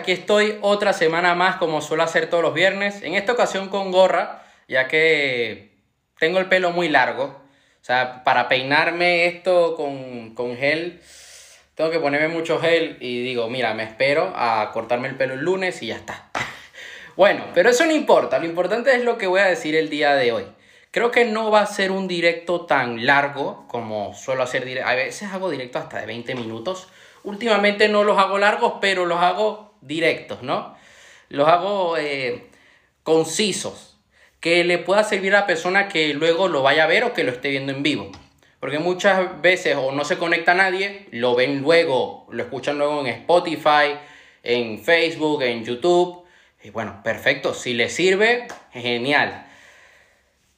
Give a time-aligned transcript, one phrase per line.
[0.00, 3.92] Aquí estoy otra semana más como suelo hacer todos los viernes, en esta ocasión con
[3.92, 5.72] gorra, ya que
[6.18, 7.24] tengo el pelo muy largo.
[7.24, 11.02] O sea, para peinarme esto con, con gel,
[11.74, 15.40] tengo que ponerme mucho gel y digo, mira, me espero a cortarme el pelo el
[15.40, 16.30] lunes y ya está.
[17.14, 20.14] Bueno, pero eso no importa, lo importante es lo que voy a decir el día
[20.14, 20.46] de hoy.
[20.90, 24.82] Creo que no va a ser un directo tan largo como suelo hacer.
[24.82, 26.88] A veces hago directo hasta de 20 minutos.
[27.22, 30.76] Últimamente no los hago largos, pero los hago directos, ¿no?
[31.28, 32.46] Los hago eh,
[33.02, 33.98] concisos,
[34.40, 37.24] que le pueda servir a la persona que luego lo vaya a ver o que
[37.24, 38.10] lo esté viendo en vivo.
[38.58, 43.00] Porque muchas veces o no se conecta a nadie, lo ven luego, lo escuchan luego
[43.00, 43.96] en Spotify,
[44.42, 46.24] en Facebook, en YouTube.
[46.62, 49.46] Y bueno, perfecto, si le sirve, genial.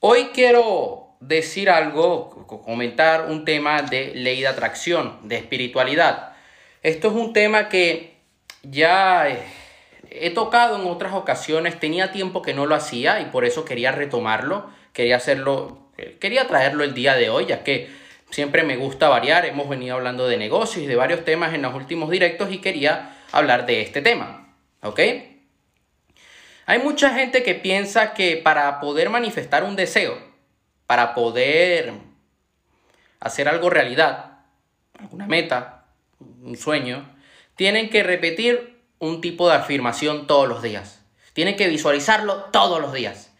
[0.01, 6.35] Hoy quiero decir algo, comentar un tema de ley de atracción, de espiritualidad.
[6.83, 8.12] Esto es un tema que
[8.63, 9.43] ya eh,
[10.11, 13.93] he tocado en otras ocasiones, tenía tiempo que no lo hacía y por eso quería
[13.93, 17.91] retomarlo, quería hacerlo, eh, quería traerlo el día de hoy, ya que
[18.31, 21.75] siempre me gusta variar, hemos venido hablando de negocios y de varios temas en los
[21.75, 25.01] últimos directos y quería hablar de este tema, ¿ok?
[26.65, 30.17] Hay mucha gente que piensa que para poder manifestar un deseo,
[30.87, 31.93] para poder
[33.21, 34.39] hacer algo realidad,
[34.99, 35.85] alguna meta,
[36.21, 37.12] un sueño,
[37.57, 41.01] tienen que repetir un tipo de afirmación todos los días.
[41.33, 43.31] Tienen que visualizarlo todos los días.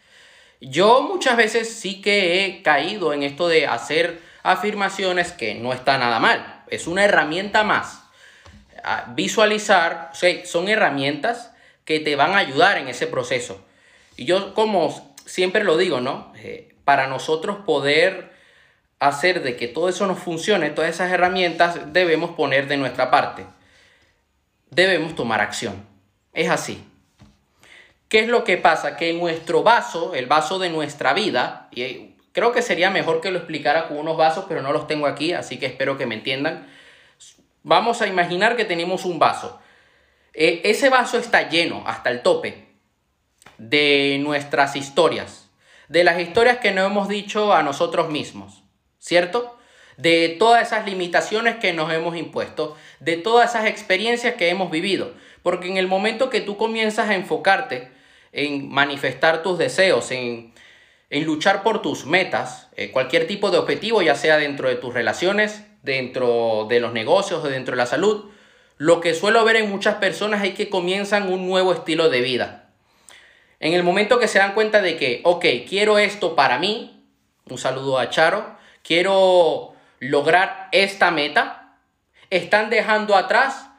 [0.59, 5.97] Yo muchas veces sí que he caído en esto de hacer afirmaciones que no está
[5.97, 6.63] nada mal.
[6.67, 8.03] Es una herramienta más.
[8.83, 10.11] Ah, visualizar
[10.45, 11.51] son herramientas
[11.85, 13.63] que te van a ayudar en ese proceso.
[14.17, 16.33] Y yo como siempre lo digo, ¿no?
[16.35, 18.33] Eh, para nosotros poder
[18.99, 23.45] hacer de que todo eso nos funcione, todas esas herramientas debemos poner de nuestra parte
[24.73, 25.85] debemos tomar acción.
[26.33, 26.83] Es así.
[28.07, 28.95] ¿Qué es lo que pasa?
[28.95, 33.39] Que nuestro vaso, el vaso de nuestra vida, y creo que sería mejor que lo
[33.39, 36.67] explicara con unos vasos, pero no los tengo aquí, así que espero que me entiendan.
[37.63, 39.59] Vamos a imaginar que tenemos un vaso.
[40.33, 42.67] E, ese vaso está lleno hasta el tope
[43.57, 45.49] de nuestras historias,
[45.87, 48.63] de las historias que no hemos dicho a nosotros mismos,
[48.99, 49.57] ¿cierto?
[49.97, 55.13] De todas esas limitaciones que nos hemos impuesto, de todas esas experiencias que hemos vivido.
[55.41, 57.91] Porque en el momento que tú comienzas a enfocarte
[58.31, 60.53] en manifestar tus deseos, en,
[61.09, 65.63] luchar por tus metas, eh, cualquier tipo de objetivo, ya sea dentro de tus relaciones,
[65.83, 68.31] dentro de los negocios o dentro de la salud,
[68.77, 72.71] lo que suelo ver en muchas personas es que comienzan un nuevo estilo de vida.
[73.59, 77.05] En el momento que se dan cuenta de que, ok, quiero esto para mí,
[77.49, 79.72] un saludo a Charo, quiero
[80.09, 81.77] lograr esta meta,
[82.29, 83.69] están dejando atrás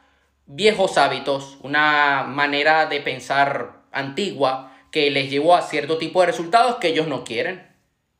[0.47, 6.77] viejos hábitos, una manera de pensar antigua que les llevó a cierto tipo de resultados
[6.77, 7.67] que ellos no quieren.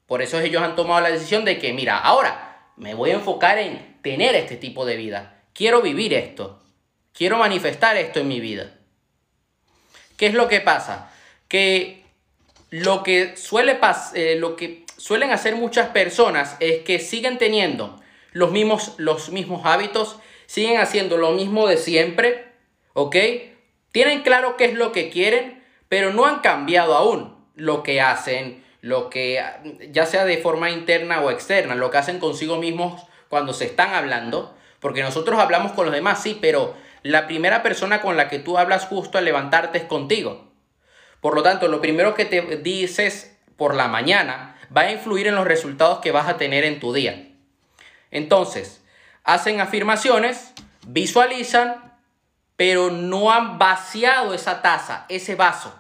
[0.07, 3.59] Por eso ellos han tomado la decisión de que, mira, ahora me voy a enfocar
[3.59, 5.43] en tener este tipo de vida.
[5.53, 6.61] Quiero vivir esto.
[7.13, 8.75] Quiero manifestar esto en mi vida.
[10.17, 11.11] ¿Qué es lo que pasa?
[11.49, 12.05] Que
[12.71, 18.01] lo que suele pasar, eh, lo que suelen hacer muchas personas es que siguen teniendo
[18.33, 20.17] los mismos, los mismos hábitos,
[20.47, 22.47] siguen haciendo lo mismo de siempre,
[22.95, 23.15] ¿ok?
[23.93, 28.65] Tienen claro qué es lo que quieren, pero no han cambiado aún lo que hacen,
[28.81, 29.45] lo que,
[29.91, 33.93] ya sea de forma interna o externa, lo que hacen consigo mismos cuando se están
[33.93, 38.39] hablando, porque nosotros hablamos con los demás, sí, pero la primera persona con la que
[38.39, 40.51] tú hablas justo al levantarte es contigo.
[41.21, 45.35] Por lo tanto, lo primero que te dices por la mañana va a influir en
[45.35, 47.29] los resultados que vas a tener en tu día.
[48.11, 48.83] Entonces,
[49.23, 50.53] hacen afirmaciones,
[50.87, 51.95] visualizan,
[52.57, 55.75] pero no han vaciado esa taza, ese vaso.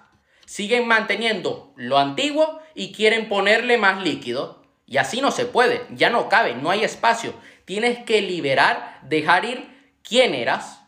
[0.46, 4.62] Siguen manteniendo lo antiguo y quieren ponerle más líquido.
[4.86, 7.34] Y así no se puede, ya no cabe, no hay espacio.
[7.64, 10.80] Tienes que liberar, dejar ir quién eras,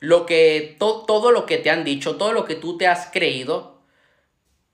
[0.00, 3.77] lo que todo lo que te han dicho, todo lo que tú te has creído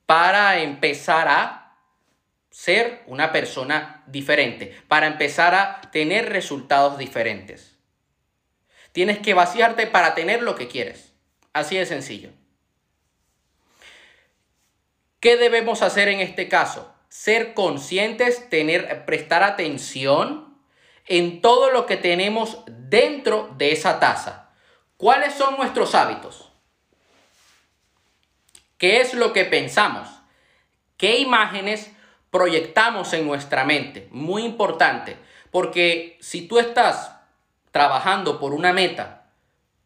[0.06, 1.76] para empezar a
[2.50, 7.76] ser una persona diferente, para empezar a tener resultados diferentes.
[8.92, 11.12] Tienes que vaciarte para tener lo que quieres.
[11.52, 12.30] Así de sencillo.
[15.18, 16.94] ¿Qué debemos hacer en este caso?
[17.08, 20.58] Ser conscientes, tener, prestar atención
[21.06, 24.50] en todo lo que tenemos dentro de esa taza.
[24.96, 26.53] ¿Cuáles son nuestros hábitos?
[28.78, 30.08] ¿Qué es lo que pensamos?
[30.96, 31.90] ¿Qué imágenes
[32.34, 34.08] proyectamos en nuestra mente.
[34.10, 35.14] Muy importante,
[35.52, 37.14] porque si tú estás
[37.70, 39.26] trabajando por una meta,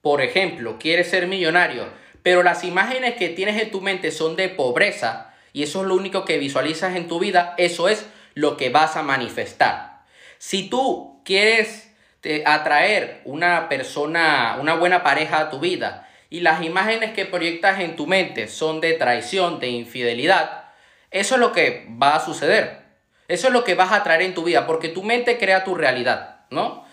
[0.00, 1.86] por ejemplo, quieres ser millonario,
[2.22, 5.94] pero las imágenes que tienes en tu mente son de pobreza y eso es lo
[5.94, 10.04] único que visualizas en tu vida, eso es lo que vas a manifestar.
[10.38, 16.62] Si tú quieres eh, atraer una persona, una buena pareja a tu vida y las
[16.62, 20.64] imágenes que proyectas en tu mente son de traición, de infidelidad,
[21.10, 22.82] eso es lo que va a suceder.
[23.28, 25.74] Eso es lo que vas a traer en tu vida, porque tu mente crea tu
[25.74, 26.84] realidad, ¿no?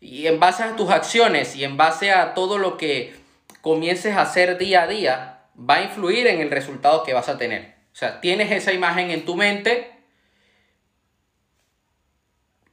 [0.00, 3.16] Y en base a tus acciones y en base a todo lo que
[3.60, 7.38] comiences a hacer día a día, va a influir en el resultado que vas a
[7.38, 7.74] tener.
[7.92, 9.90] O sea, tienes esa imagen en tu mente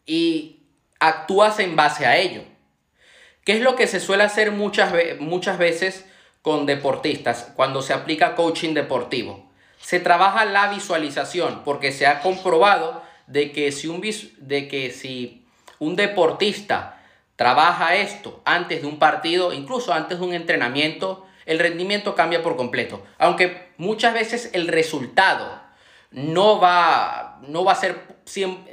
[0.06, 0.64] y
[1.00, 2.44] actúas en base a ello.
[3.46, 6.06] ¿Qué es lo que se suele hacer muchas, muchas veces
[6.42, 9.46] con deportistas cuando se aplica coaching deportivo?
[9.86, 15.46] se trabaja la visualización, porque se ha comprobado de que si un, de que si
[15.78, 17.04] un deportista
[17.36, 22.58] trabaja esto antes de un partido, incluso antes de un entrenamiento, el rendimiento cambia por
[22.58, 23.04] completo.
[23.20, 25.62] Aunque muchas veces el resultado
[26.10, 28.02] no va, no va, a, ser,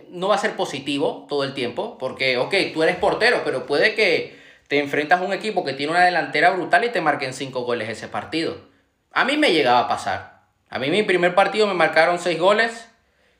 [0.09, 3.95] no va a ser positivo todo el tiempo, porque, ok, tú eres portero, pero puede
[3.95, 4.41] que
[4.73, 7.91] te enfrentas a un equipo que tiene una delantera brutal y te marquen cinco goles
[7.91, 8.57] ese partido.
[9.13, 10.45] A mí me llegaba a pasar.
[10.71, 12.89] A mí mi primer partido me marcaron 6 goles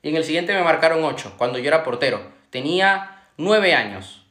[0.03, 2.21] y en el siguiente me marcaron 8 cuando yo era portero.
[2.51, 4.27] Tenía 9 años.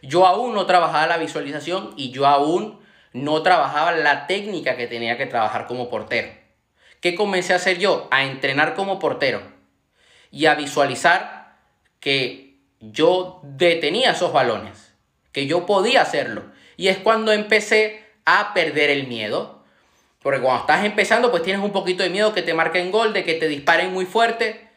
[0.00, 2.78] Yo aún no trabajaba la visualización y yo aún
[3.12, 6.28] no trabajaba la técnica que tenía que trabajar como portero.
[7.00, 8.06] ¿Qué comencé a hacer yo?
[8.12, 9.42] A entrenar como portero
[10.30, 11.56] y a visualizar
[11.98, 14.87] que yo detenía esos balones,
[15.38, 16.42] que yo podía hacerlo.
[16.76, 19.62] Y es cuando empecé a perder el miedo,
[20.20, 23.22] porque cuando estás empezando, pues tienes un poquito de miedo que te marquen gol, de
[23.22, 24.68] que te disparen muy fuerte.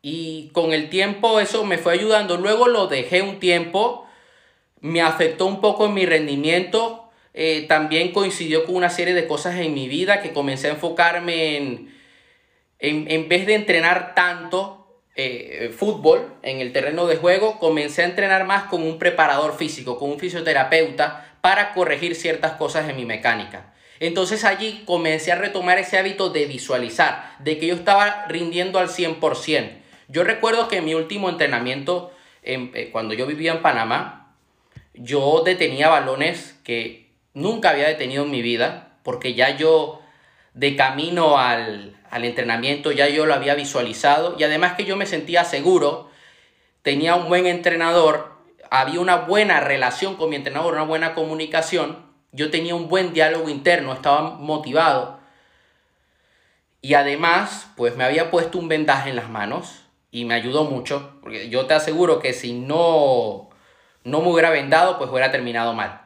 [0.00, 2.36] Y con el tiempo eso me fue ayudando.
[2.36, 4.06] Luego lo dejé un tiempo.
[4.78, 7.10] Me afectó un poco en mi rendimiento.
[7.34, 11.56] Eh, también coincidió con una serie de cosas en mi vida que comencé a enfocarme
[11.56, 11.92] en,
[12.78, 14.81] en, vez de entrenar tanto
[15.14, 19.98] eh, fútbol en el terreno de juego, comencé a entrenar más con un preparador físico,
[19.98, 23.72] con un fisioterapeuta, para corregir ciertas cosas en mi mecánica.
[24.00, 28.88] Entonces allí comencé a retomar ese hábito de visualizar, de que yo estaba rindiendo al
[28.88, 29.70] 100%.
[30.08, 32.12] Yo recuerdo que en mi último entrenamiento,
[32.42, 34.34] eh, cuando yo vivía en Panamá,
[34.94, 40.01] yo detenía balones que nunca había detenido en mi vida, porque ya yo
[40.54, 45.06] de camino al, al entrenamiento ya yo lo había visualizado y además que yo me
[45.06, 46.10] sentía seguro,
[46.82, 48.32] tenía un buen entrenador,
[48.70, 53.48] había una buena relación con mi entrenador, una buena comunicación yo tenía un buen diálogo
[53.50, 55.20] interno, estaba motivado.
[56.80, 61.18] Y además, pues me había puesto un vendaje en las manos y me ayudó mucho,
[61.20, 63.50] porque yo te aseguro que si no,
[64.04, 66.00] no me hubiera vendado, pues hubiera terminado mal.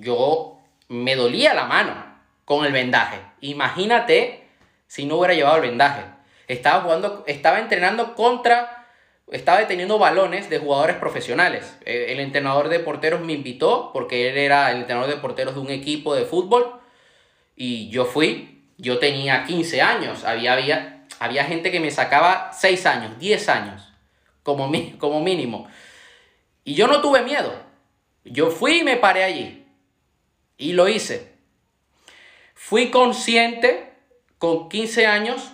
[0.00, 2.11] Yo me dolía la mano
[2.52, 3.18] con el vendaje.
[3.40, 4.46] Imagínate
[4.86, 6.02] si no hubiera llevado el vendaje.
[6.48, 8.86] Estaba jugando, estaba entrenando contra
[9.30, 11.78] estaba deteniendo balones de jugadores profesionales.
[11.86, 15.60] Eh, el entrenador de porteros me invitó porque él era el entrenador de porteros de
[15.60, 16.78] un equipo de fútbol
[17.56, 22.84] y yo fui, yo tenía 15 años, había, había, había gente que me sacaba 6
[22.84, 23.94] años, 10 años
[24.42, 25.68] como, como mínimo.
[26.64, 27.50] Y yo no tuve miedo.
[28.26, 29.66] Yo fui y me paré allí.
[30.58, 31.31] Y lo hice.
[32.64, 33.92] Fui consciente
[34.38, 35.50] con 15 años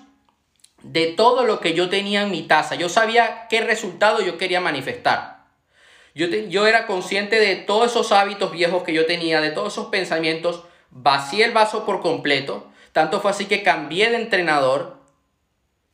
[0.82, 2.74] de todo lo que yo tenía en mi taza.
[2.74, 5.46] Yo sabía qué resultado yo quería manifestar.
[6.14, 9.86] Yo, yo era consciente de todos esos hábitos viejos que yo tenía, de todos esos
[9.86, 10.64] pensamientos.
[10.90, 12.70] Vacié el vaso por completo.
[12.92, 14.98] Tanto fue así que cambié de entrenador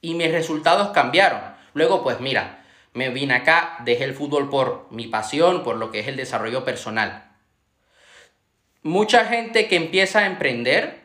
[0.01, 1.41] y mis resultados cambiaron.
[1.75, 6.01] Luego, pues mira, me vine acá, dejé el fútbol por mi pasión, por lo que
[6.01, 7.31] es el desarrollo personal.
[8.83, 11.04] Mucha gente que empieza a emprender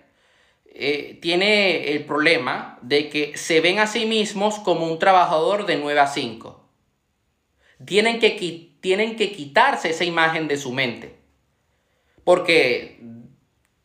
[0.82, 5.76] eh, tiene el problema de que se ven a sí mismos como un trabajador de
[5.76, 6.66] 9 a 5.
[7.84, 11.18] Tienen que, tienen que quitarse esa imagen de su mente.
[12.24, 13.02] Porque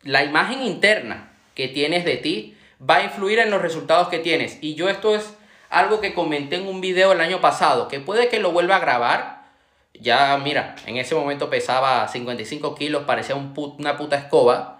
[0.02, 4.58] la imagen interna que tienes de ti va a influir en los resultados que tienes.
[4.60, 5.34] Y yo esto es
[5.70, 8.80] algo que comenté en un video el año pasado, que puede que lo vuelva a
[8.80, 9.46] grabar.
[9.94, 14.74] Ya, mira, en ese momento pesaba 55 kilos, parecía una puta escoba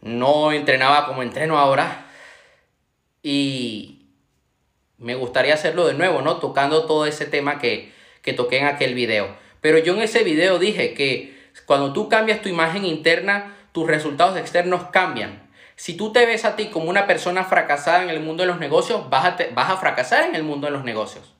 [0.00, 2.06] no entrenaba como entreno ahora
[3.22, 4.06] y
[4.98, 6.36] me gustaría hacerlo de nuevo, ¿no?
[6.36, 7.92] Tocando todo ese tema que,
[8.22, 9.34] que toqué en aquel video.
[9.60, 14.36] Pero yo en ese video dije que cuando tú cambias tu imagen interna, tus resultados
[14.38, 15.48] externos cambian.
[15.76, 18.58] Si tú te ves a ti como una persona fracasada en el mundo de los
[18.58, 21.34] negocios, vas a, vas a fracasar en el mundo de los negocios.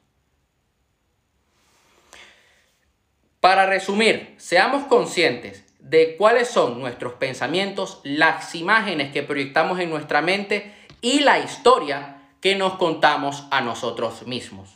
[3.40, 10.22] Para resumir, seamos conscientes de cuáles son nuestros pensamientos, las imágenes que proyectamos en nuestra
[10.22, 14.70] mente y la historia que nos contamos a nosotros mismos.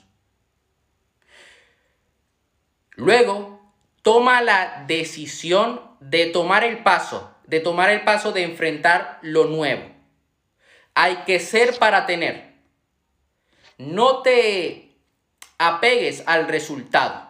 [2.96, 3.60] Luego,
[4.02, 9.90] toma la decisión de tomar el paso, de tomar el paso de enfrentar lo nuevo.
[10.94, 12.54] Hay que ser para tener.
[13.78, 14.96] No te
[15.58, 17.23] apegues al resultado.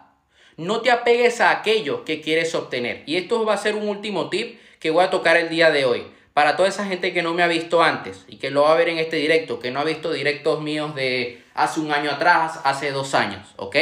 [0.57, 3.03] No te apegues a aquello que quieres obtener.
[3.05, 5.85] Y esto va a ser un último tip que voy a tocar el día de
[5.85, 6.07] hoy.
[6.33, 8.75] Para toda esa gente que no me ha visto antes y que lo va a
[8.75, 12.59] ver en este directo, que no ha visto directos míos de hace un año atrás,
[12.65, 13.77] hace dos años, ¿ok?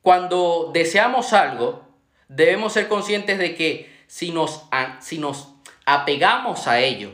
[0.00, 1.82] Cuando deseamos algo,
[2.28, 4.62] debemos ser conscientes de que si nos,
[5.00, 5.48] si nos
[5.86, 7.10] apegamos a ello,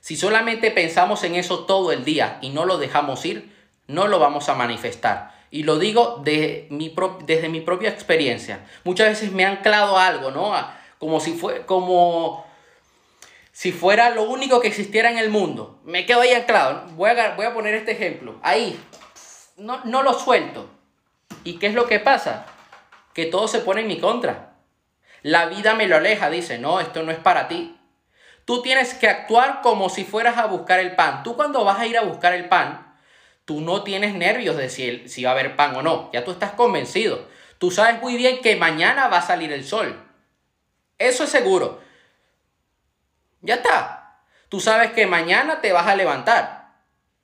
[0.00, 3.54] si solamente pensamos en eso todo el día y no lo dejamos ir,
[3.86, 5.39] no lo vamos a manifestar.
[5.50, 8.66] Y lo digo de mi desde mi propia experiencia.
[8.84, 10.54] Muchas veces me han anclado algo, ¿no?
[10.98, 12.46] Como si, fue, como
[13.50, 15.80] si fuera lo único que existiera en el mundo.
[15.84, 16.86] Me quedo ahí anclado.
[16.92, 18.38] Voy a, voy a poner este ejemplo.
[18.42, 18.78] Ahí.
[19.56, 20.70] No, no lo suelto.
[21.42, 22.46] ¿Y qué es lo que pasa?
[23.12, 24.54] Que todo se pone en mi contra.
[25.22, 27.76] La vida me lo aleja, dice, no, esto no es para ti.
[28.44, 31.22] Tú tienes que actuar como si fueras a buscar el pan.
[31.22, 32.89] Tú cuando vas a ir a buscar el pan,
[33.50, 36.08] tú no tienes nervios de si, si va a haber pan o no.
[36.12, 37.26] Ya tú estás convencido.
[37.58, 40.00] Tú sabes muy bien que mañana va a salir el sol.
[40.98, 41.80] Eso es seguro.
[43.40, 44.20] Ya está.
[44.48, 46.76] Tú sabes que mañana te vas a levantar.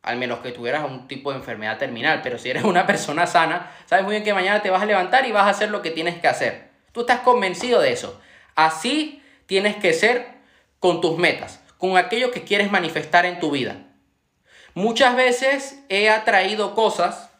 [0.02, 2.22] Al menos que tuvieras un tipo de enfermedad terminal.
[2.24, 5.26] Pero si eres una persona sana, sabes muy bien que mañana te vas a levantar
[5.26, 6.70] y vas a hacer lo que tienes que hacer.
[6.90, 8.20] Tú estás convencido de eso.
[8.56, 10.26] Así tienes que ser
[10.80, 13.76] con tus metas, con aquello que quieres manifestar en tu vida.
[14.76, 17.30] Muchas veces he atraído cosas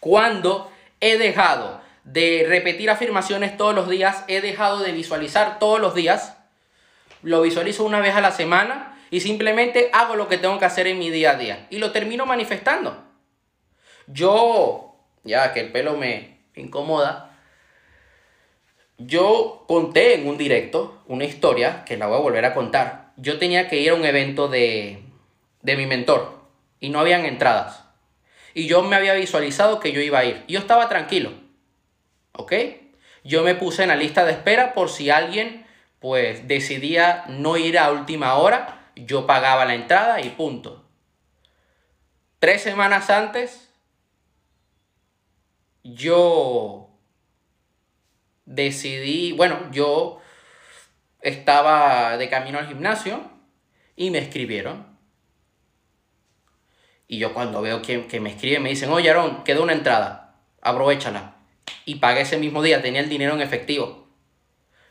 [0.00, 0.70] cuando
[1.00, 6.36] he dejado de repetir afirmaciones todos los días, he dejado de visualizar todos los días,
[7.22, 10.86] lo visualizo una vez a la semana y simplemente hago lo que tengo que hacer
[10.88, 13.02] en mi día a día y lo termino manifestando.
[14.06, 17.34] Yo, ya que el pelo me incomoda,
[18.98, 23.12] yo conté en un directo una historia que la voy a volver a contar.
[23.16, 25.03] Yo tenía que ir a un evento de,
[25.64, 26.44] de mi mentor
[26.78, 27.84] y no habían entradas.
[28.54, 30.44] Y yo me había visualizado que yo iba a ir.
[30.46, 31.32] Yo estaba tranquilo.
[32.32, 32.52] ¿Ok?
[33.24, 35.66] Yo me puse en la lista de espera por si alguien
[35.98, 40.84] pues decidía no ir a última hora, yo pagaba la entrada y punto.
[42.38, 43.70] Tres semanas antes,
[45.82, 46.90] yo
[48.44, 50.20] decidí, bueno, yo
[51.22, 53.30] estaba de camino al gimnasio
[53.96, 54.93] y me escribieron.
[57.06, 61.36] Y yo cuando veo que, me escriben, me dicen, oye Aaron, quedó una entrada, aprovechala.
[61.84, 64.08] Y pagué ese mismo día, tenía el dinero en efectivo.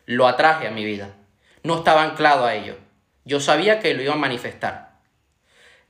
[0.06, 1.16] Lo atraje a mi vida.
[1.64, 2.78] No estaba anclado a ello.
[3.26, 5.00] Yo sabía que lo iba a manifestar.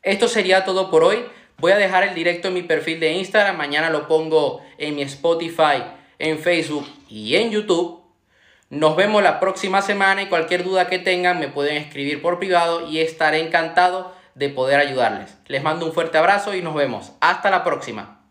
[0.02, 1.26] Esto sería todo por hoy.
[1.58, 3.58] Voy a dejar el directo en mi perfil de Instagram.
[3.58, 5.84] Mañana lo pongo en mi Spotify,
[6.20, 8.02] en Facebook y en YouTube.
[8.70, 12.88] Nos vemos la próxima semana y cualquier duda que tengan me pueden escribir por privado
[12.90, 15.38] y estaré encantado de poder ayudarles.
[15.48, 17.14] Les mando un fuerte abrazo y nos vemos.
[17.20, 18.23] Hasta la próxima.